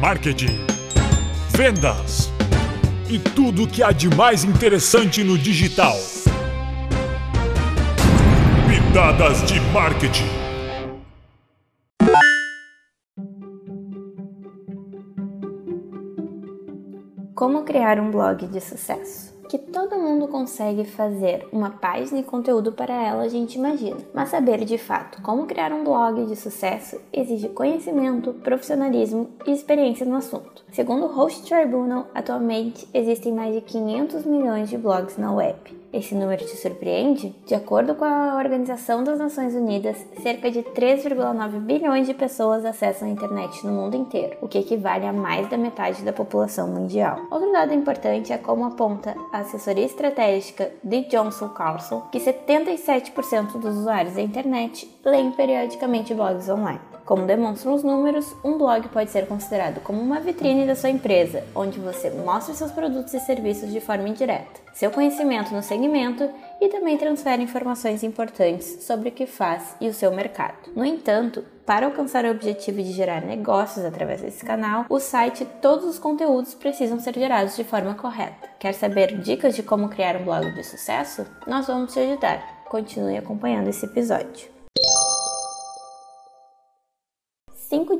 marketing, 0.00 0.64
vendas 1.50 2.32
e 3.06 3.18
tudo 3.18 3.64
o 3.64 3.68
que 3.68 3.82
há 3.82 3.92
de 3.92 4.08
mais 4.08 4.44
interessante 4.44 5.22
no 5.22 5.36
digital. 5.36 5.94
Pitadas 8.66 9.42
de 9.42 9.60
marketing. 9.72 10.24
Como 17.34 17.64
criar 17.64 18.00
um 18.00 18.10
blog 18.10 18.46
de 18.46 18.60
sucesso? 18.62 19.39
Que 19.50 19.58
todo 19.58 19.98
mundo 19.98 20.28
consegue 20.28 20.84
fazer 20.84 21.44
uma 21.50 21.70
página 21.70 22.20
e 22.20 22.22
conteúdo 22.22 22.70
para 22.70 22.94
ela, 22.94 23.24
a 23.24 23.28
gente 23.28 23.56
imagina. 23.58 23.96
Mas 24.14 24.28
saber 24.28 24.64
de 24.64 24.78
fato 24.78 25.20
como 25.22 25.44
criar 25.44 25.72
um 25.72 25.82
blog 25.82 26.24
de 26.26 26.36
sucesso 26.36 27.00
exige 27.12 27.48
conhecimento, 27.48 28.32
profissionalismo 28.32 29.28
e 29.44 29.50
experiência 29.50 30.06
no 30.06 30.14
assunto. 30.14 30.64
Segundo 30.70 31.06
o 31.06 31.12
Host 31.12 31.42
Tribunal, 31.48 32.06
atualmente 32.14 32.86
existem 32.94 33.32
mais 33.32 33.52
de 33.52 33.60
500 33.60 34.24
milhões 34.24 34.70
de 34.70 34.78
blogs 34.78 35.16
na 35.16 35.34
web. 35.34 35.58
Esse 35.92 36.14
número 36.14 36.44
te 36.44 36.56
surpreende? 36.56 37.34
De 37.44 37.54
acordo 37.54 37.96
com 37.96 38.04
a 38.04 38.36
Organização 38.36 39.02
das 39.02 39.18
Nações 39.18 39.54
Unidas, 39.54 39.96
cerca 40.22 40.48
de 40.48 40.62
3,9 40.62 41.58
bilhões 41.60 42.06
de 42.06 42.14
pessoas 42.14 42.64
acessam 42.64 43.08
a 43.08 43.10
internet 43.10 43.66
no 43.66 43.72
mundo 43.72 43.96
inteiro, 43.96 44.36
o 44.40 44.46
que 44.46 44.58
equivale 44.58 45.04
a 45.04 45.12
mais 45.12 45.48
da 45.48 45.58
metade 45.58 46.02
da 46.02 46.12
população 46.12 46.68
mundial. 46.68 47.26
Outro 47.30 47.50
dado 47.50 47.74
importante 47.74 48.32
é 48.32 48.38
como 48.38 48.64
aponta 48.64 49.16
a 49.32 49.38
assessoria 49.38 49.84
estratégica 49.84 50.70
de 50.84 51.02
Johnson 51.06 51.48
Carlson 51.48 52.02
que 52.12 52.20
77% 52.20 53.58
dos 53.58 53.78
usuários 53.78 54.14
da 54.14 54.22
internet 54.22 54.88
leem 55.04 55.32
periodicamente 55.32 56.14
blogs 56.14 56.48
online. 56.48 56.89
Como 57.04 57.26
demonstram 57.26 57.74
os 57.74 57.82
números, 57.82 58.34
um 58.44 58.56
blog 58.56 58.88
pode 58.88 59.10
ser 59.10 59.26
considerado 59.26 59.80
como 59.80 60.00
uma 60.00 60.20
vitrine 60.20 60.66
da 60.66 60.74
sua 60.74 60.90
empresa, 60.90 61.44
onde 61.54 61.78
você 61.78 62.10
mostra 62.10 62.54
seus 62.54 62.70
produtos 62.70 63.12
e 63.14 63.20
serviços 63.20 63.72
de 63.72 63.80
forma 63.80 64.08
indireta, 64.08 64.60
seu 64.74 64.90
conhecimento 64.90 65.52
no 65.52 65.62
segmento 65.62 66.28
e 66.60 66.68
também 66.68 66.96
transfere 66.96 67.42
informações 67.42 68.02
importantes 68.02 68.84
sobre 68.84 69.08
o 69.08 69.12
que 69.12 69.26
faz 69.26 69.74
e 69.80 69.88
o 69.88 69.94
seu 69.94 70.12
mercado. 70.12 70.70
No 70.74 70.84
entanto, 70.84 71.44
para 71.66 71.86
alcançar 71.86 72.24
o 72.24 72.30
objetivo 72.30 72.82
de 72.82 72.92
gerar 72.92 73.22
negócios 73.22 73.84
através 73.84 74.20
desse 74.20 74.44
canal, 74.44 74.86
o 74.88 74.98
site 74.98 75.42
e 75.42 75.46
todos 75.46 75.84
os 75.84 75.98
conteúdos 75.98 76.54
precisam 76.54 76.98
ser 76.98 77.14
gerados 77.14 77.56
de 77.56 77.64
forma 77.64 77.94
correta. 77.94 78.48
Quer 78.58 78.74
saber 78.74 79.18
dicas 79.18 79.54
de 79.54 79.62
como 79.62 79.88
criar 79.88 80.16
um 80.16 80.24
blog 80.24 80.50
de 80.52 80.64
sucesso? 80.64 81.26
Nós 81.46 81.66
vamos 81.66 81.92
te 81.92 82.00
ajudar. 82.00 82.64
Continue 82.68 83.16
acompanhando 83.16 83.68
esse 83.68 83.86
episódio. 83.86 84.59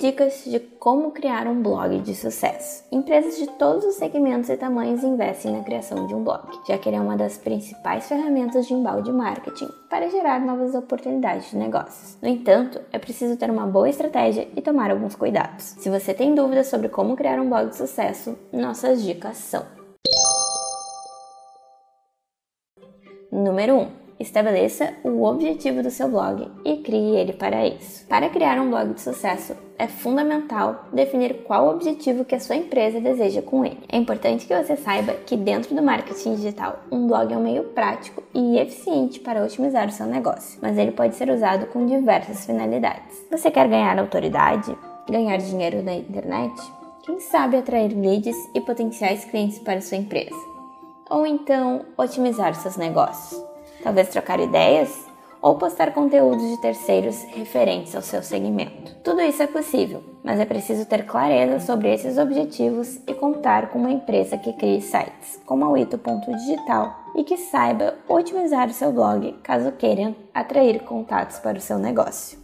Dicas 0.00 0.44
de 0.46 0.58
como 0.58 1.12
criar 1.12 1.46
um 1.46 1.62
blog 1.62 2.00
de 2.00 2.14
sucesso. 2.14 2.82
Empresas 2.90 3.36
de 3.36 3.46
todos 3.46 3.84
os 3.84 3.96
segmentos 3.96 4.48
e 4.48 4.56
tamanhos 4.56 5.04
investem 5.04 5.52
na 5.52 5.62
criação 5.62 6.06
de 6.06 6.14
um 6.14 6.24
blog, 6.24 6.48
já 6.66 6.78
que 6.78 6.88
ele 6.88 6.96
é 6.96 7.00
uma 7.00 7.18
das 7.18 7.36
principais 7.36 8.08
ferramentas 8.08 8.66
de 8.66 8.72
embalde 8.72 9.12
marketing 9.12 9.68
para 9.90 10.08
gerar 10.08 10.40
novas 10.40 10.74
oportunidades 10.74 11.50
de 11.50 11.58
negócios. 11.58 12.16
No 12.22 12.28
entanto, 12.28 12.80
é 12.90 12.98
preciso 12.98 13.36
ter 13.36 13.50
uma 13.50 13.66
boa 13.66 13.90
estratégia 13.90 14.48
e 14.56 14.62
tomar 14.62 14.90
alguns 14.90 15.14
cuidados. 15.14 15.76
Se 15.78 15.90
você 15.90 16.14
tem 16.14 16.34
dúvidas 16.34 16.68
sobre 16.68 16.88
como 16.88 17.14
criar 17.14 17.38
um 17.38 17.50
blog 17.50 17.68
de 17.68 17.76
sucesso, 17.76 18.38
nossas 18.50 19.02
dicas 19.02 19.36
são: 19.36 19.66
Número 23.30 23.76
1. 23.76 24.09
Estabeleça 24.20 24.92
o 25.02 25.24
objetivo 25.24 25.82
do 25.82 25.90
seu 25.90 26.06
blog 26.06 26.46
e 26.62 26.76
crie 26.76 27.16
ele 27.16 27.32
para 27.32 27.66
isso. 27.66 28.06
Para 28.06 28.28
criar 28.28 28.60
um 28.60 28.68
blog 28.68 28.92
de 28.92 29.00
sucesso, 29.00 29.56
é 29.78 29.86
fundamental 29.88 30.84
definir 30.92 31.42
qual 31.44 31.66
o 31.66 31.70
objetivo 31.70 32.26
que 32.26 32.34
a 32.34 32.40
sua 32.40 32.56
empresa 32.56 33.00
deseja 33.00 33.40
com 33.40 33.64
ele. 33.64 33.78
É 33.88 33.96
importante 33.96 34.46
que 34.46 34.54
você 34.54 34.76
saiba 34.76 35.14
que 35.14 35.38
dentro 35.38 35.74
do 35.74 35.82
marketing 35.82 36.34
digital, 36.34 36.80
um 36.92 37.06
blog 37.06 37.32
é 37.32 37.36
um 37.38 37.42
meio 37.42 37.64
prático 37.64 38.22
e 38.34 38.58
eficiente 38.58 39.18
para 39.20 39.42
otimizar 39.42 39.88
o 39.88 39.92
seu 39.92 40.04
negócio, 40.04 40.58
mas 40.60 40.76
ele 40.76 40.92
pode 40.92 41.14
ser 41.14 41.30
usado 41.30 41.64
com 41.68 41.86
diversas 41.86 42.44
finalidades. 42.44 43.24
Você 43.30 43.50
quer 43.50 43.68
ganhar 43.68 43.98
autoridade? 43.98 44.76
Ganhar 45.08 45.38
dinheiro 45.38 45.82
na 45.82 45.94
internet? 45.94 46.60
Quem 47.02 47.18
sabe 47.20 47.56
atrair 47.56 47.96
leads 47.96 48.36
e 48.54 48.60
potenciais 48.60 49.24
clientes 49.24 49.58
para 49.58 49.80
sua 49.80 49.96
empresa? 49.96 50.36
Ou 51.08 51.26
então 51.26 51.86
otimizar 51.96 52.54
seus 52.54 52.76
negócios? 52.76 53.49
Talvez 53.82 54.08
trocar 54.08 54.40
ideias 54.40 55.10
ou 55.42 55.56
postar 55.56 55.92
conteúdos 55.92 56.46
de 56.48 56.60
terceiros 56.60 57.22
referentes 57.34 57.94
ao 57.94 58.02
seu 58.02 58.22
segmento. 58.22 58.94
Tudo 59.02 59.20
isso 59.22 59.42
é 59.42 59.46
possível, 59.46 60.02
mas 60.22 60.38
é 60.38 60.44
preciso 60.44 60.84
ter 60.84 61.06
clareza 61.06 61.60
sobre 61.60 61.92
esses 61.92 62.18
objetivos 62.18 63.00
e 63.06 63.14
contar 63.14 63.70
com 63.70 63.78
uma 63.78 63.90
empresa 63.90 64.36
que 64.36 64.52
crie 64.52 64.80
sites, 64.80 65.40
como 65.46 65.64
a 65.64 65.70
Wito.digital, 65.70 66.94
e 67.16 67.24
que 67.24 67.36
saiba 67.36 67.94
otimizar 68.08 68.68
o 68.68 68.72
seu 68.72 68.92
blog 68.92 69.32
caso 69.42 69.72
queiram 69.72 70.14
atrair 70.34 70.80
contatos 70.84 71.38
para 71.38 71.58
o 71.58 71.60
seu 71.60 71.78
negócio. 71.78 72.38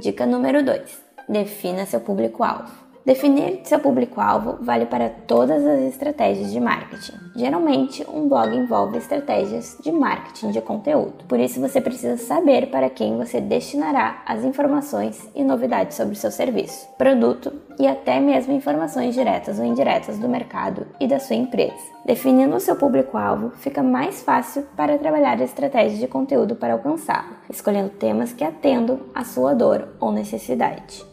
Dica 0.00 0.26
número 0.26 0.62
2: 0.62 1.02
defina 1.28 1.86
seu 1.86 2.00
público-alvo. 2.00 2.85
Definir 3.06 3.60
seu 3.62 3.78
público-alvo 3.78 4.58
vale 4.60 4.84
para 4.84 5.08
todas 5.08 5.64
as 5.64 5.82
estratégias 5.82 6.50
de 6.50 6.58
marketing. 6.58 7.14
Geralmente, 7.36 8.04
um 8.12 8.28
blog 8.28 8.52
envolve 8.52 8.98
estratégias 8.98 9.78
de 9.80 9.92
marketing 9.92 10.50
de 10.50 10.60
conteúdo. 10.60 11.24
Por 11.28 11.38
isso, 11.38 11.60
você 11.60 11.80
precisa 11.80 12.16
saber 12.16 12.66
para 12.66 12.90
quem 12.90 13.16
você 13.16 13.40
destinará 13.40 14.24
as 14.26 14.42
informações 14.42 15.30
e 15.36 15.44
novidades 15.44 15.96
sobre 15.96 16.16
seu 16.16 16.32
serviço, 16.32 16.88
produto 16.98 17.52
e 17.78 17.86
até 17.86 18.18
mesmo 18.18 18.52
informações 18.52 19.14
diretas 19.14 19.60
ou 19.60 19.64
indiretas 19.64 20.18
do 20.18 20.28
mercado 20.28 20.84
e 20.98 21.06
da 21.06 21.20
sua 21.20 21.36
empresa. 21.36 21.76
Definindo 22.04 22.56
o 22.56 22.60
seu 22.60 22.74
público-alvo, 22.74 23.50
fica 23.50 23.84
mais 23.84 24.20
fácil 24.20 24.66
para 24.76 24.98
trabalhar 24.98 25.40
a 25.40 25.44
estratégia 25.44 25.96
de 25.96 26.08
conteúdo 26.08 26.56
para 26.56 26.72
alcançá-lo, 26.72 27.36
escolhendo 27.48 27.90
temas 27.90 28.32
que 28.32 28.42
atendam 28.42 28.98
à 29.14 29.22
sua 29.22 29.54
dor 29.54 29.90
ou 30.00 30.10
necessidade. 30.10 31.04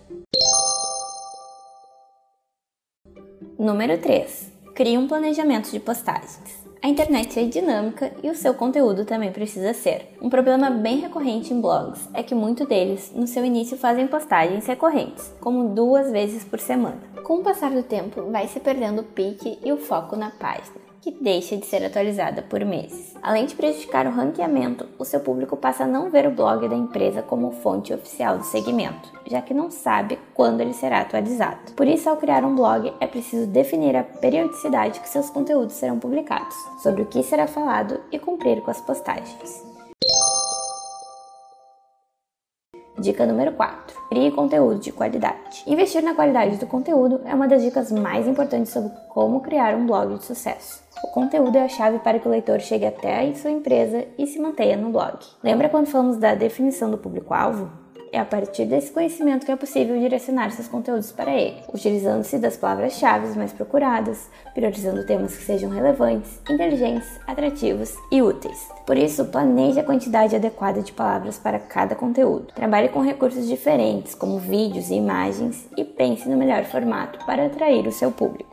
Número 3.64 3.98
3. 3.98 4.52
Crie 4.76 4.98
um 4.98 5.08
planejamento 5.08 5.72
de 5.72 5.80
postagens. 5.80 6.68
A 6.82 6.90
internet 6.90 7.40
é 7.40 7.46
dinâmica 7.46 8.12
e 8.22 8.30
o 8.30 8.36
seu 8.36 8.54
conteúdo 8.54 9.06
também 9.06 9.32
precisa 9.32 9.74
ser. 9.74 10.18
Um 10.22 10.30
problema 10.30 10.70
bem 10.70 10.98
recorrente 10.98 11.54
em 11.54 11.62
blogs 11.62 12.10
é 12.14 12.22
que 12.22 12.36
muitos 12.36 12.68
deles, 12.68 13.14
no 13.16 13.26
seu 13.26 13.46
início, 13.46 13.78
fazem 13.78 14.06
postagens 14.06 14.66
recorrentes, 14.66 15.34
como 15.40 15.70
duas 15.70 16.12
vezes 16.12 16.44
por 16.44 16.60
semana. 16.60 17.00
Com 17.24 17.36
o 17.36 17.42
passar 17.42 17.72
do 17.72 17.84
tempo, 17.84 18.24
vai 18.30 18.50
se 18.50 18.60
perdendo 18.60 19.00
o 19.00 19.06
pique 19.06 19.58
e 19.64 19.72
o 19.72 19.78
foco 19.78 20.18
na 20.18 20.30
página 20.30 20.84
que 21.04 21.12
deixa 21.12 21.58
de 21.58 21.66
ser 21.66 21.84
atualizada 21.84 22.42
por 22.42 22.64
meses. 22.64 23.14
Além 23.22 23.46
de 23.46 23.56
prejudicar 23.56 24.08
o 24.08 24.12
ranqueamento, 24.12 24.88
o 24.98 25.04
seu 25.04 25.20
público 25.20 25.58
passa 25.58 25.84
a 25.84 25.88
não 25.88 26.10
ver 26.10 26.26
o 26.26 26.32
blog 26.32 26.66
da 26.70 26.76
empresa 26.76 27.22
como 27.22 27.52
fonte 27.52 27.94
oficial 27.94 28.38
do 28.38 28.46
segmento, 28.46 29.12
já 29.28 29.42
que 29.42 29.54
não 29.54 29.70
sabe 29.70 30.18
quando 30.34 30.62
ele 30.62 30.74
será 30.74 31.02
atualizado. 31.02 31.74
Por 31.76 31.88
isso, 31.88 32.10
ao 32.10 32.16
criar 32.16 32.46
um 32.46 32.56
blog, 32.56 32.94
é 33.02 33.06
preciso 33.06 33.46
definir 33.48 33.98
a 33.98 34.04
periodicidade 34.04 35.02
que 35.02 35.10
seus 35.10 35.30
conteúdos 35.30 35.76
serão 35.76 36.00
publicados, 36.00 36.56
sobre 36.82 37.02
o 37.02 37.06
que 37.06 37.22
será 37.22 37.48
falado 37.48 38.00
e 38.10 38.18
cumprir 38.18 38.62
com 38.62 38.72
as 38.72 38.80
postagens. 38.80 39.73
Dica 42.98 43.26
número 43.26 43.52
4. 43.54 43.98
Crie 44.10 44.32
conteúdo 44.32 44.80
de 44.80 44.92
qualidade. 44.92 45.64
Investir 45.66 46.04
na 46.04 46.14
qualidade 46.14 46.58
do 46.58 46.68
conteúdo 46.68 47.22
é 47.26 47.34
uma 47.34 47.48
das 47.48 47.64
dicas 47.64 47.92
mais 47.92 48.28
importantes 48.28 48.72
sobre 48.72 48.92
como 49.10 49.42
criar 49.42 49.76
um 49.76 49.86
blog 49.86 50.18
de 50.18 50.24
sucesso. 50.24 50.84
O 51.04 51.08
conteúdo 51.08 51.58
é 51.58 51.64
a 51.64 51.70
chave 51.70 52.00
para 52.00 52.20
que 52.20 52.28
o 52.28 52.32
leitor 52.32 52.60
chegue 52.60 52.86
até 52.86 53.20
a 53.20 53.36
sua 53.36 53.52
empresa 53.52 54.06
e 54.18 54.28
se 54.28 54.40
mantenha 54.40 54.78
no 54.78 54.92
blog. 54.92 55.18
Lembra 55.44 55.70
quando 55.70 55.88
falamos 55.88 56.18
da 56.18 56.36
definição 56.36 56.92
do 56.92 56.98
público-alvo? 56.98 57.83
É 58.14 58.20
a 58.20 58.26
partir 58.26 58.66
desse 58.66 58.92
conhecimento 58.92 59.44
que 59.44 59.52
é 59.52 59.56
possível 59.56 60.00
direcionar 60.00 60.52
seus 60.52 60.68
conteúdos 60.68 61.12
para 61.12 61.34
ele, 61.34 61.58
utilizando-se 61.74 62.38
das 62.38 62.56
palavras-chave 62.56 63.36
mais 63.36 63.52
procuradas, 63.52 64.30
priorizando 64.54 65.04
temas 65.04 65.36
que 65.36 65.44
sejam 65.44 65.72
relevantes, 65.72 66.40
inteligentes, 66.48 67.10
atrativos 67.26 67.96
e 68.12 68.22
úteis. 68.22 68.70
Por 68.86 68.98
isso, 68.98 69.26
planeje 69.26 69.80
a 69.80 69.84
quantidade 69.84 70.36
adequada 70.36 70.84
de 70.84 70.94
palavras 70.94 71.40
para 71.40 71.58
cada 71.58 71.96
conteúdo. 71.96 72.54
Trabalhe 72.54 72.90
com 72.90 73.02
recursos 73.02 73.48
diferentes, 73.48 74.14
como 74.14 74.38
vídeos 74.38 74.92
e 74.92 74.94
imagens, 74.94 75.68
e 75.76 75.84
pense 75.84 76.30
no 76.30 76.38
melhor 76.38 76.66
formato 76.66 77.26
para 77.26 77.48
atrair 77.48 77.88
o 77.88 77.92
seu 77.92 78.12
público. 78.12 78.53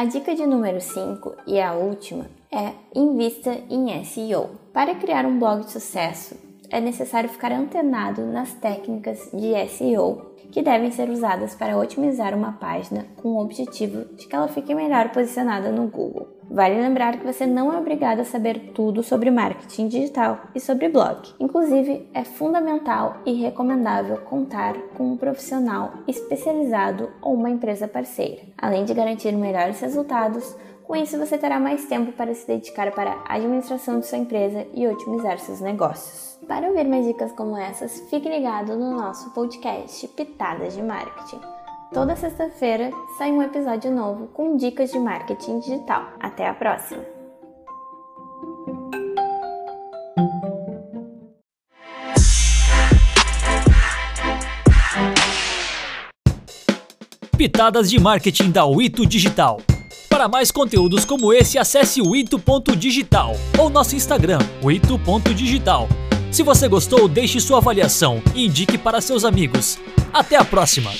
A 0.00 0.06
dica 0.06 0.34
de 0.34 0.46
número 0.46 0.80
5 0.80 1.34
e 1.46 1.60
a 1.60 1.74
última 1.74 2.24
é 2.50 2.72
invista 2.94 3.54
em 3.68 4.02
SEO. 4.02 4.48
Para 4.72 4.94
criar 4.94 5.26
um 5.26 5.38
blog 5.38 5.66
de 5.66 5.72
sucesso, 5.72 6.34
é 6.70 6.80
necessário 6.80 7.28
ficar 7.28 7.52
antenado 7.52 8.22
nas 8.22 8.50
técnicas 8.54 9.28
de 9.30 9.52
SEO 9.68 10.32
que 10.50 10.62
devem 10.62 10.90
ser 10.90 11.10
usadas 11.10 11.54
para 11.54 11.76
otimizar 11.76 12.34
uma 12.34 12.52
página 12.52 13.04
com 13.20 13.32
o 13.32 13.42
objetivo 13.42 14.06
de 14.14 14.26
que 14.26 14.34
ela 14.34 14.48
fique 14.48 14.74
melhor 14.74 15.10
posicionada 15.10 15.70
no 15.70 15.86
Google. 15.88 16.39
Vale 16.50 16.80
lembrar 16.80 17.16
que 17.16 17.24
você 17.24 17.46
não 17.46 17.72
é 17.72 17.78
obrigado 17.78 18.20
a 18.20 18.24
saber 18.24 18.72
tudo 18.74 19.04
sobre 19.04 19.30
marketing 19.30 19.86
digital 19.86 20.40
e 20.52 20.58
sobre 20.58 20.88
blog. 20.88 21.28
Inclusive, 21.38 22.08
é 22.12 22.24
fundamental 22.24 23.18
e 23.24 23.34
recomendável 23.34 24.16
contar 24.22 24.74
com 24.96 25.12
um 25.12 25.16
profissional 25.16 25.92
especializado 26.08 27.08
ou 27.22 27.34
uma 27.34 27.48
empresa 27.48 27.86
parceira. 27.86 28.42
Além 28.58 28.84
de 28.84 28.92
garantir 28.92 29.30
melhores 29.30 29.80
resultados, 29.80 30.56
com 30.82 30.96
isso 30.96 31.16
você 31.16 31.38
terá 31.38 31.60
mais 31.60 31.84
tempo 31.84 32.10
para 32.10 32.34
se 32.34 32.44
dedicar 32.48 32.90
para 32.90 33.22
a 33.24 33.36
administração 33.36 34.00
de 34.00 34.06
sua 34.06 34.18
empresa 34.18 34.66
e 34.74 34.88
otimizar 34.88 35.38
seus 35.38 35.60
negócios. 35.60 36.36
Para 36.48 36.66
ouvir 36.66 36.84
mais 36.84 37.06
dicas 37.06 37.30
como 37.30 37.56
essas, 37.56 38.00
fique 38.10 38.28
ligado 38.28 38.76
no 38.76 38.96
nosso 38.96 39.30
podcast 39.30 40.08
Pitadas 40.08 40.74
de 40.74 40.82
Marketing. 40.82 41.59
Toda 41.92 42.14
sexta-feira 42.14 42.92
sai 43.18 43.32
um 43.32 43.42
episódio 43.42 43.90
novo 43.90 44.28
com 44.28 44.56
dicas 44.56 44.92
de 44.92 44.98
marketing 44.98 45.58
digital. 45.58 46.12
Até 46.20 46.46
a 46.46 46.54
próxima! 46.54 47.04
Pitadas 57.36 57.90
de 57.90 57.98
Marketing 57.98 58.52
da 58.52 58.64
Wito 58.64 59.04
Digital. 59.04 59.60
Para 60.08 60.28
mais 60.28 60.52
conteúdos 60.52 61.04
como 61.04 61.32
esse, 61.32 61.58
acesse 61.58 62.00
o 62.00 62.14
ou 63.58 63.68
nosso 63.68 63.96
Instagram, 63.96 64.38
ito.digital. 64.62 65.88
Se 66.30 66.44
você 66.44 66.68
gostou, 66.68 67.08
deixe 67.08 67.40
sua 67.40 67.58
avaliação 67.58 68.22
e 68.32 68.46
indique 68.46 68.78
para 68.78 69.00
seus 69.00 69.24
amigos. 69.24 69.76
Até 70.12 70.36
a 70.36 70.44
próxima! 70.44 70.92